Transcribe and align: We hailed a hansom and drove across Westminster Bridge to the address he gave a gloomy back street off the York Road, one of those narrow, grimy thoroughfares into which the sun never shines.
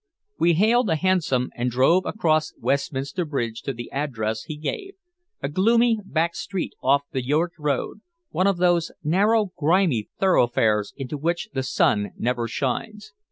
We 0.39 0.53
hailed 0.53 0.89
a 0.89 0.95
hansom 0.95 1.51
and 1.55 1.69
drove 1.69 2.07
across 2.07 2.53
Westminster 2.59 3.23
Bridge 3.23 3.61
to 3.61 3.71
the 3.71 3.91
address 3.91 4.45
he 4.45 4.57
gave 4.57 4.93
a 5.43 5.47
gloomy 5.47 5.99
back 6.03 6.33
street 6.33 6.73
off 6.81 7.03
the 7.11 7.23
York 7.23 7.53
Road, 7.59 8.01
one 8.31 8.47
of 8.47 8.57
those 8.57 8.91
narrow, 9.03 9.51
grimy 9.59 10.09
thoroughfares 10.19 10.91
into 10.97 11.19
which 11.19 11.49
the 11.53 11.61
sun 11.61 12.13
never 12.17 12.47
shines. 12.47 13.13